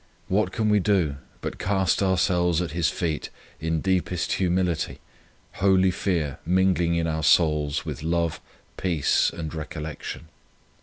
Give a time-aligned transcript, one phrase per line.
[0.27, 4.97] What can we do but cast ourselves at His feet in deepest humility,
[5.51, 8.41] holy fear mingling in our souls with love,
[8.77, 10.29] peace, and recollec tion